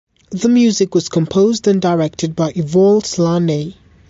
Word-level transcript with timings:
The 0.31 0.49
music 0.49 0.95
was 0.95 1.09
composed 1.09 1.67
and 1.67 1.79
directed 1.79 2.35
by 2.35 2.53
Ivor 2.57 3.01
Slaney. 3.01 3.77